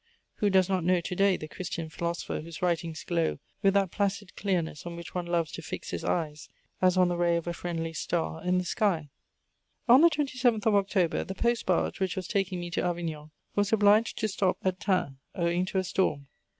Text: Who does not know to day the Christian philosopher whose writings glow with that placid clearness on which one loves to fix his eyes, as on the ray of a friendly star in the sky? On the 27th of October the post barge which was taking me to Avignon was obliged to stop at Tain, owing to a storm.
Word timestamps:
Who 0.37 0.49
does 0.49 0.67
not 0.67 0.83
know 0.83 0.99
to 0.99 1.15
day 1.15 1.37
the 1.37 1.47
Christian 1.47 1.87
philosopher 1.87 2.41
whose 2.41 2.59
writings 2.63 3.03
glow 3.03 3.37
with 3.61 3.75
that 3.75 3.91
placid 3.91 4.35
clearness 4.35 4.83
on 4.83 4.95
which 4.95 5.13
one 5.13 5.27
loves 5.27 5.51
to 5.51 5.61
fix 5.61 5.91
his 5.91 6.03
eyes, 6.03 6.49
as 6.81 6.97
on 6.97 7.07
the 7.07 7.15
ray 7.17 7.35
of 7.37 7.45
a 7.45 7.53
friendly 7.53 7.93
star 7.93 8.43
in 8.43 8.57
the 8.57 8.63
sky? 8.63 9.11
On 9.87 10.01
the 10.01 10.09
27th 10.09 10.65
of 10.65 10.73
October 10.73 11.23
the 11.23 11.35
post 11.35 11.67
barge 11.67 11.99
which 11.99 12.15
was 12.15 12.27
taking 12.27 12.59
me 12.59 12.71
to 12.71 12.83
Avignon 12.83 13.29
was 13.55 13.71
obliged 13.71 14.17
to 14.17 14.27
stop 14.27 14.57
at 14.63 14.79
Tain, 14.79 15.19
owing 15.35 15.65
to 15.65 15.77
a 15.77 15.83
storm. 15.83 16.25